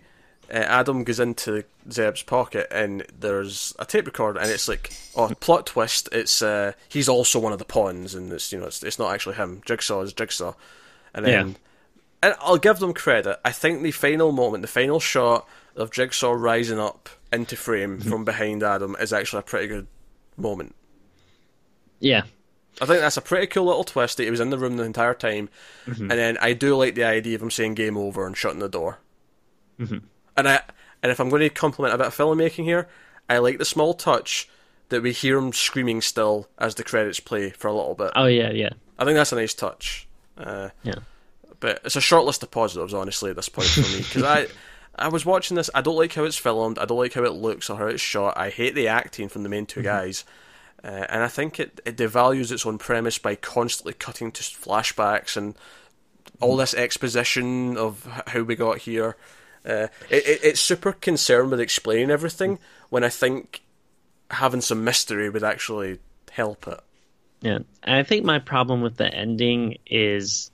[0.51, 5.29] uh, Adam goes into Zep's pocket and there's a tape recorder and it's like, oh,
[5.41, 6.09] plot twist.
[6.13, 9.13] It's uh, he's also one of the pawns and it's you know it's, it's not
[9.13, 9.63] actually him.
[9.65, 10.55] Jigsaw is Jigsaw,
[11.15, 11.49] and then.
[11.49, 11.55] Yeah.
[12.23, 13.39] And I'll give them credit.
[13.45, 18.25] I think the final moment, the final shot of Jigsaw rising up into frame from
[18.25, 19.87] behind Adam is actually a pretty good
[20.39, 20.75] moment.
[22.01, 22.23] yeah,
[22.81, 24.85] I think that's a pretty cool little twist that he was in the room the
[24.85, 25.51] entire time,
[25.87, 28.69] and then I do like the idea of him saying "game over" and shutting the
[28.69, 28.99] door.
[29.79, 29.99] Mm-hmm.
[30.37, 30.63] And I
[31.03, 32.89] and if I'm going to compliment a bit of filmmaking here,
[33.29, 34.49] I like the small touch
[34.89, 38.13] that we hear him screaming still as the credits play for a little bit.
[38.15, 40.09] oh yeah, yeah, I think that's a nice touch.
[40.37, 40.97] Uh, yeah.
[41.61, 44.47] but it's a short list of positives, honestly, at this point for me because I.
[44.99, 45.69] I was watching this.
[45.75, 46.79] I don't like how it's filmed.
[46.79, 48.39] I don't like how it looks or how it's shot.
[48.39, 50.25] I hate the acting from the main 2 guys,
[50.83, 55.37] uh, and I think it, it devalues its own premise by constantly cutting to flashbacks
[55.37, 55.55] and
[56.41, 59.17] all this exposition of how we got here.
[59.67, 63.63] Uh, it, it, it's super concerned with explaining everything when I think
[64.31, 65.99] having some mystery would actually
[66.31, 66.81] help it.
[67.41, 70.51] Yeah, and I think my problem with the ending is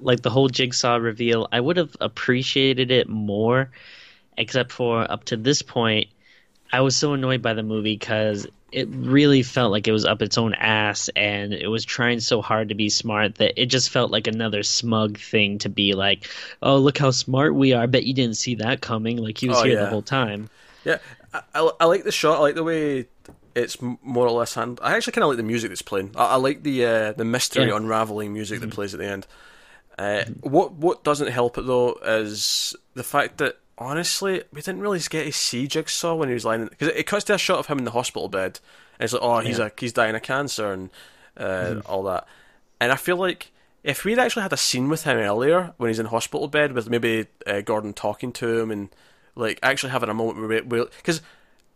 [0.00, 1.48] like the whole jigsaw reveal.
[1.52, 3.70] I would have appreciated it more,
[4.36, 6.08] except for up to this point,
[6.72, 10.22] I was so annoyed by the movie because it really felt like it was up
[10.22, 13.90] its own ass and it was trying so hard to be smart that it just
[13.90, 16.26] felt like another smug thing to be like,
[16.62, 17.86] oh, look how smart we are.
[17.86, 19.18] Bet you didn't see that coming.
[19.18, 19.84] Like he was Oh, here yeah.
[19.84, 20.48] the whole time.
[20.84, 20.98] Yeah,
[21.34, 22.38] I, I, I like the shot.
[22.38, 23.06] I like the way
[23.54, 24.80] it's more or less handled.
[24.82, 26.12] I actually kind of like the music that's playing.
[26.16, 27.76] I, I like the uh, the mystery Yeah.
[27.76, 29.26] unraveling music that plays at the end.
[29.98, 34.98] Uh, What what doesn't help it though is the fact that honestly, we didn't really
[35.00, 37.58] get to see Jigsaw when he was lying because it, it cuts to a shot
[37.58, 38.60] of him in the hospital bed,
[38.98, 39.66] and it's like, oh, he's Yeah.
[39.66, 40.90] a he's dying of cancer and
[41.36, 41.80] uh, Mm-hmm.
[41.90, 42.26] all that.
[42.80, 43.50] And I feel like
[43.84, 46.88] if we'd actually had a scene with him earlier when he's in hospital bed with
[46.88, 48.88] maybe uh, Gordon talking to him and
[49.34, 51.20] like actually having a moment where we because.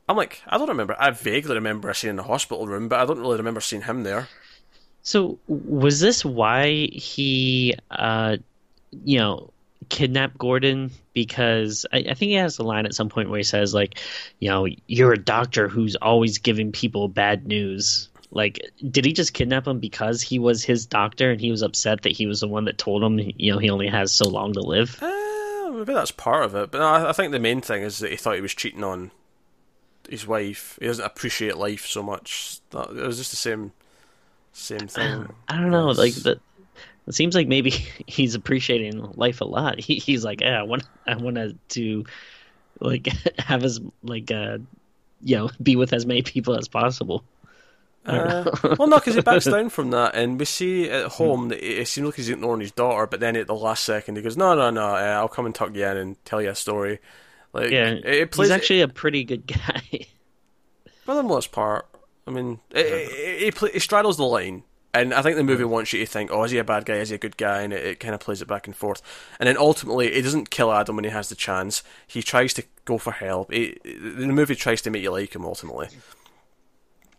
[0.08, 0.94] I'm like, I don't remember.
[1.00, 3.82] I vaguely remember a scene in the hospital room, but I don't really remember seeing
[3.82, 4.28] him there.
[5.02, 8.36] So was this why he, uh,
[9.04, 9.50] you know,
[9.88, 10.90] kidnapped Gordon?
[11.12, 13.98] Because I, I think he has a line at some point where he says, like,
[14.38, 18.08] you know, you're a doctor who's always giving people bad news.
[18.30, 18.60] Like,
[18.90, 22.12] did he just kidnap him because he was his doctor and he was upset that
[22.12, 24.60] he was the one that told him, you know, he only has so long to
[24.60, 25.02] live?
[25.02, 28.10] Uh, maybe that's part of it, but I, I think the main thing is that
[28.10, 29.10] he thought he was cheating on
[30.08, 30.78] his wife.
[30.80, 32.60] He doesn't appreciate life so much.
[32.70, 33.72] That, it was just the same,
[34.52, 35.28] same thing.
[35.48, 35.88] I don't know.
[35.88, 36.40] Like the,
[37.06, 37.70] it seems like maybe
[38.06, 39.78] he's appreciating life a lot.
[39.86, 42.04] He, he's like, yeah, I want, I wanted to,
[42.80, 43.06] like,
[43.38, 44.58] have as like, uh,
[45.22, 47.24] you know, be with as many people as possible.
[48.04, 48.44] Uh,
[48.78, 51.80] well, no, because he backs down from that, and we see at home that it,
[51.80, 54.36] it seems like he's ignoring his daughter, but then at the last second he goes,
[54.36, 57.00] "No, no, no, uh, I'll come and tuck you in and tell you a story."
[57.52, 60.06] Like, yeah, it, it plays he's actually a pretty good guy.
[61.04, 61.86] for the most part.
[62.28, 64.62] I mean, it, it, it, it straddles the line,
[65.00, 65.70] and I think the movie hmm.
[65.70, 66.94] wants you to think, "Oh, is he a bad guy?
[66.94, 69.02] Is he a good guy?" And it, it kind of plays it back and forth.
[69.38, 71.82] And then ultimately, he doesn't kill Adam when he has the chance.
[72.06, 73.52] He tries to go for help.
[73.52, 75.44] He, the movie tries to make you like him.
[75.44, 75.88] Ultimately,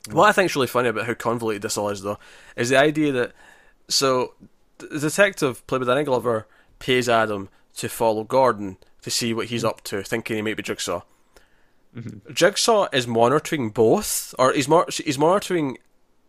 [0.07, 0.15] hmm.
[0.15, 2.19] what I think is really funny about how convoluted this all is, though,
[2.55, 3.33] is the idea that
[3.87, 4.33] so
[4.77, 6.47] the detective played by Danny Glover
[6.79, 9.69] pays Adam to follow Gordon to see what he's hmm.
[9.69, 11.01] up to, thinking he might be Jigsaw.
[11.95, 12.31] Mm-hmm.
[12.33, 15.77] Jigsaw is monitoring both, or he's mar- he's monitoring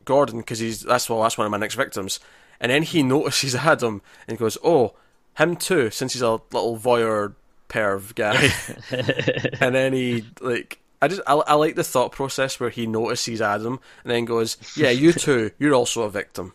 [0.09, 2.19] Gordon because he's that's well that's one of my next victims,
[2.59, 4.95] and then he notices Adam and goes, "Oh,
[5.37, 7.35] him too," since he's a little voyeur
[7.69, 8.51] perv guy,
[9.65, 10.81] and then he like.
[11.01, 14.57] I just I, I like the thought process where he notices Adam and then goes,
[14.77, 15.53] "Yeah, you too.
[15.57, 16.55] You're also a victim."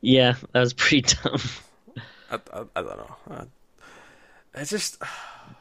[0.00, 1.40] yeah, that was pretty dumb.
[2.32, 3.16] I, I, I don't know.
[3.30, 3.44] I,
[4.54, 5.00] it's just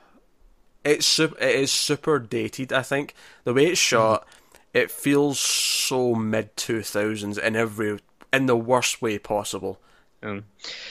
[0.84, 2.74] it's super, it is super dated.
[2.74, 3.96] I think the way it's mm-hmm.
[3.98, 4.28] shot,
[4.74, 8.00] it feels so mid two thousands in every
[8.34, 9.80] in the worst way possible.
[10.24, 10.46] Um,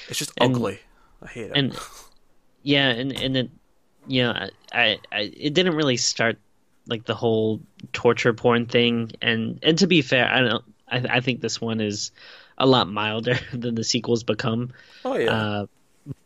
[0.08, 0.80] It's just And- ugly.
[1.22, 1.52] I hate it.
[1.54, 1.78] and
[2.62, 3.50] yeah, and and it,
[4.06, 6.38] you know, I, I, I it didn't really start
[6.86, 7.60] like the whole
[7.92, 11.80] torture porn thing, and and to be fair, I don't, I, I think this one
[11.80, 12.10] is
[12.58, 14.72] a lot milder than the sequels become.
[15.04, 15.30] oh yeah.
[15.30, 15.66] Uh,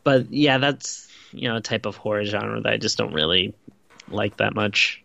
[0.05, 3.53] but yeah, that's you know a type of horror genre that I just don't really
[4.09, 5.03] like that much.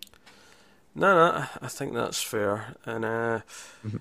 [0.96, 2.76] No, no, I think that's fair.
[2.86, 3.40] And uh,
[3.86, 3.98] Mm-hmm.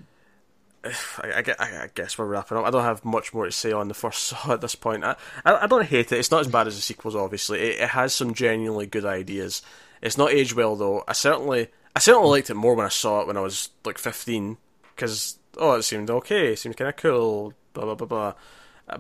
[0.85, 2.65] I, I, I guess we're wrapping up.
[2.65, 5.05] I don't have much more to say on the first Saw at this point.
[5.05, 6.19] I, I, I don't hate it.
[6.19, 7.61] It's not as bad as the sequels, obviously.
[7.61, 9.63] It, it has some genuinely good ideas.
[10.01, 11.05] It's not aged well though.
[11.09, 13.99] I certainly, I certainly liked it more when I saw it when I was like
[13.99, 14.57] fifteen,
[14.95, 16.53] because oh, it seemed okay.
[16.53, 17.55] It seemed kind of cool.
[17.73, 18.35] Blah blah blah blah.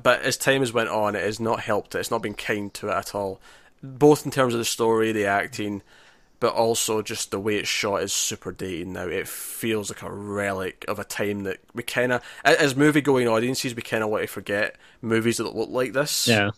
[0.03, 2.01] But as time has went on, it has not helped it.
[2.01, 3.41] It's not been kind to it at all.
[3.83, 5.83] Both in terms of the story, the acting,
[6.41, 9.07] but also just the way it's shot is super dated now.
[9.07, 13.29] It feels like a relic of a time that we kind of, as movie going
[13.29, 16.29] audiences, we kind of want to forget movies that look like this.
[16.29, 16.51] Yeah.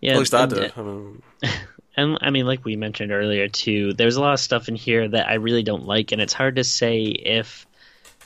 [0.00, 0.68] Yeah, At least I do.
[0.76, 1.22] I mean,
[1.96, 5.06] And I mean, like we mentioned earlier too, there's a lot of stuff in here
[5.08, 7.66] that I really don't like, and it's hard to say if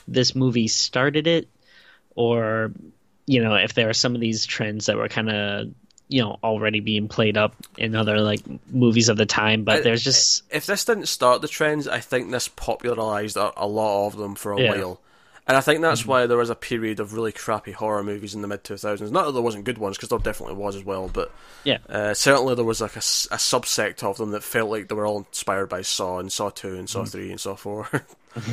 [0.07, 1.47] this movie started it
[2.15, 2.71] or
[3.27, 5.67] you know if there are some of these trends that were kind of
[6.09, 9.63] you know already being played up in other like movies of the time.
[9.63, 13.53] But I- there's just if this didn't start the trends, I think this popularized a,
[13.55, 14.71] a lot of them for a Yeah.
[14.73, 14.81] Mm-hmm.
[14.81, 15.01] while.
[15.47, 18.43] And I think that's why there was a period of really crappy horror movies in
[18.43, 19.09] the mid 2000s.
[19.09, 21.31] Not that there wasn't good ones, because there definitely was as well, but
[21.63, 24.93] yeah, uh, certainly there was like a, a subsect of them that felt like they
[24.93, 27.09] were all inspired by Saw and Saw 2 and Saw Mm-hmm.
[27.09, 27.89] 3 and Saw 4.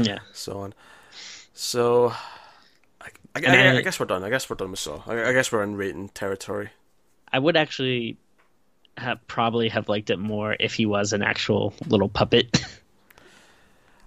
[0.01, 0.21] yeah.
[0.33, 0.73] so on.
[1.53, 2.15] So,
[3.01, 4.25] I, I, And I, I- I guess we're done.
[4.25, 5.03] I guess we're done with Saw.
[5.07, 6.71] I, I guess we're in rating territory.
[7.37, 8.17] I would actually
[8.97, 12.65] have probably have liked it more if he was an actual little puppet.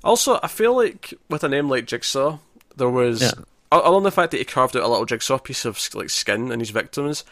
[0.03, 2.39] Also, I feel like with a name like Jigsaw,
[2.77, 3.31] there was Yeah.
[3.69, 6.61] along the fact that he carved out a little jigsaw piece of like skin in
[6.61, 7.25] his victims.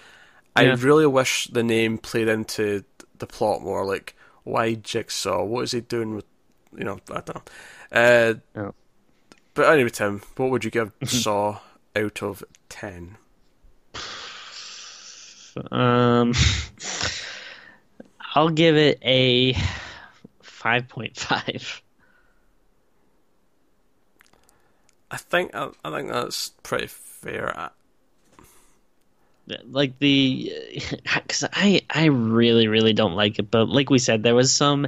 [0.54, 2.84] I really wish the name played into
[3.20, 3.86] the plot more.
[3.86, 5.46] Like, why Jigsaw?
[5.46, 6.26] What is he doing with?
[6.78, 7.44] You know, I don't know.
[7.92, 8.72] Uh, Yeah.
[9.54, 11.60] But anyway, Tim, what would you give Saw
[11.96, 13.16] out of ten?
[15.72, 16.34] Um,
[18.36, 19.56] I'll give it a
[20.42, 21.82] five point five.
[25.10, 27.72] I think I, I think that's pretty fair.
[29.70, 30.54] Like the
[31.04, 34.88] because I I really really don't like it, but like we said, there was some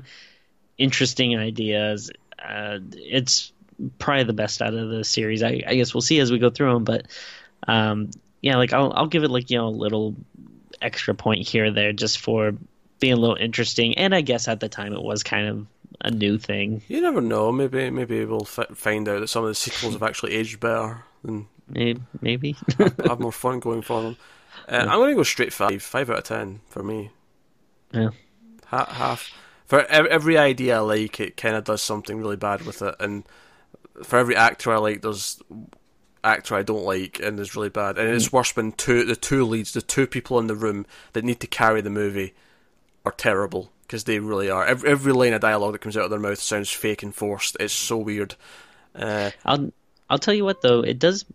[0.78, 2.12] interesting ideas.
[2.38, 3.54] Uh, it's
[3.98, 5.44] probably the best out of the series.
[5.44, 7.06] I, I guess we'll see as we go through them, but
[7.68, 10.16] um, yeah, like I'll I'll give it like you know a little
[10.82, 12.54] extra point here or there just for
[13.00, 15.68] being a little interesting, and I guess at the time it was kind of
[16.02, 16.82] a new thing.
[16.88, 17.52] You never know.
[17.52, 21.04] Maybe maybe we'll f- find out that some of the sequels have actually aged better
[21.24, 22.56] and maybe, maybe.
[23.06, 24.18] have more fun going for them.
[24.68, 24.92] Uh, yeah.
[24.92, 27.12] I'm going to go straight five, five out of ten for me.
[27.92, 28.10] Yeah,
[28.66, 29.32] ha- half
[29.66, 33.24] for every idea I like, it kind of does something really bad with it, and
[34.04, 35.42] for every actor I like, there's
[36.24, 39.46] actor I don't like, and is really bad, and it's worse when two the two
[39.46, 42.34] leads, the two people in the room that need to carry the movie,
[43.06, 44.66] are terrible because they really are.
[44.66, 47.58] Every, every line of dialogue that comes out of their mouth sounds fake and forced.
[47.60, 48.36] It's so weird.
[48.96, 49.72] Uh, I'll
[50.10, 51.26] I'll tell you what though, it does.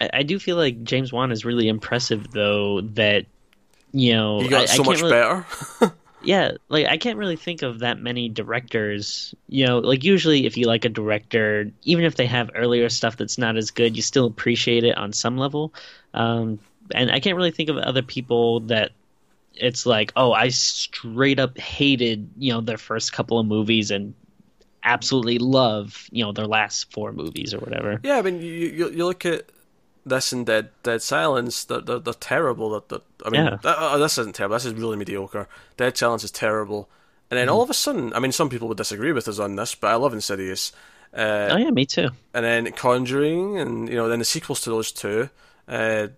[0.00, 2.80] I, I, do feel like James Wan is really impressive though.
[2.80, 3.26] That
[3.92, 5.46] you know, he got I, so I much really, better.
[6.24, 9.34] yeah, like I can't really think of that many directors.
[9.48, 13.16] You know, like usually if you like a director, even if they have earlier stuff
[13.16, 15.72] that's not as good, you still appreciate it on some level.
[16.14, 16.58] Um,
[16.94, 18.92] and I can't really think of other people that
[19.54, 24.14] it's like, oh, I straight up hated, you know, their first couple of movies and
[24.82, 28.00] absolutely love, you know, their last four movies or whatever.
[28.02, 29.46] Yeah, I mean, you you, you look at
[30.04, 32.70] this and Dead Dead Silence, they're they're, they're terrible.
[32.70, 33.56] They're, they're, I mean, yeah.
[33.62, 34.54] that, uh, this isn't terrible.
[34.54, 35.48] This is really mediocre.
[35.76, 36.88] Dead Silence is terrible.
[37.30, 37.52] And then mm.
[37.52, 39.88] all of a sudden, I mean, some people would disagree with us on this, but
[39.88, 40.72] I love Insidious.
[41.14, 42.08] Uh, oh yeah, me too.
[42.34, 45.28] And then Conjuring, and you know, then the sequels to those two.
[45.68, 46.08] Uh,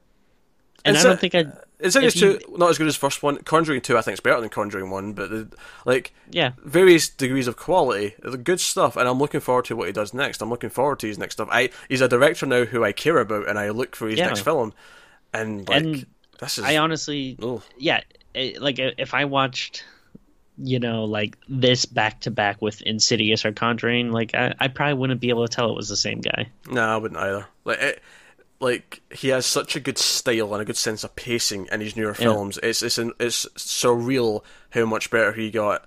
[0.84, 1.46] and I don't think I
[1.84, 3.36] Insidious two not as good as first one.
[3.42, 5.48] Conjuring two I think is better than Conjuring one, but the,
[5.84, 9.86] like yeah, various degrees of quality, the good stuff, and I'm looking forward to what
[9.86, 10.40] he does next.
[10.40, 11.48] I'm looking forward to his next stuff.
[11.52, 14.28] I he's a director now who I care about, and I look for his yeah.
[14.28, 14.72] next film.
[15.34, 16.06] And like and
[16.40, 17.62] this is, I honestly, ugh.
[17.76, 18.00] yeah,
[18.32, 19.84] it, like eh, if I watched,
[20.56, 24.94] you know, like this back to back with Insidious or Conjuring, like I, I probably
[24.94, 26.48] wouldn't be able to tell it was the same guy.
[26.70, 27.46] No, I wouldn't either.
[27.64, 28.02] Like it
[28.60, 31.96] like he has such a good style and a good sense of pacing in his
[31.96, 32.24] newer yeah.
[32.24, 32.58] films.
[32.62, 35.84] It's it's an, it's surreal how much better he got.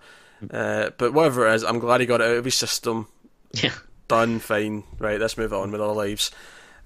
[0.52, 3.08] Uh, but whatever it is, I'm glad he got it out of his system.
[3.54, 3.74] Yeah,
[4.10, 4.84] done, fine.
[5.00, 6.32] Right, let's move on with our lives.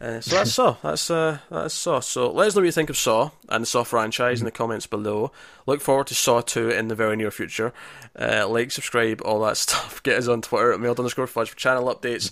[0.02, 0.76] Uh, so that's Saw.
[0.82, 2.00] That's uh, that's Saw.
[2.00, 4.44] So let us know what you think of Saw and the Saw franchise mm-hmm.
[4.44, 5.32] in the comments below.
[5.65, 7.74] Look forward to Saw 2 in the very near future.
[8.17, 10.02] Uh, like, subscribe, all that stuff.
[10.04, 12.32] Get us on Twitter at mailed underscore fudge for channel updates.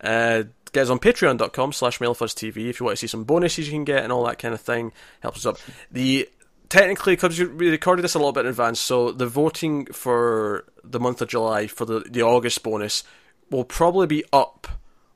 [0.00, 0.44] Uh,
[0.76, 4.02] us on patreon.com slash mailfuzztv if you want to see some bonuses you can get
[4.02, 4.92] and all that kind of thing.
[5.20, 5.58] Helps us up.
[5.90, 6.28] The
[6.68, 11.00] technically because we recorded this a little bit in advance, so the voting for the
[11.00, 13.04] month of July for the, the August bonus
[13.50, 14.68] will probably be up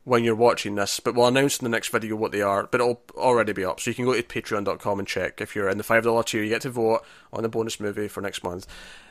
[0.04, 2.80] when you're watching this, but we'll announce in the next video what they are, but
[2.80, 3.80] it'll already be up.
[3.80, 6.50] So you can go to patreon.com and check if you're in the $5 tier, you
[6.50, 8.66] get to vote on the bonus movie for next month.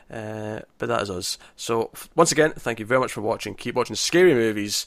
[0.08, 1.38] Uh, but that is us.
[1.56, 3.54] So once again, thank you very much for watching.
[3.54, 4.86] Keep watching scary movies